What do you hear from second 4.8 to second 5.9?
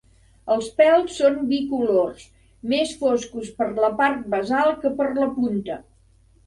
que per la punta.